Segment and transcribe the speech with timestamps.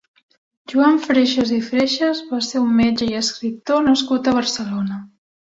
[0.71, 5.03] Joan Freixas i Freixas va ser un metge i escriptor nascut a Barcelona.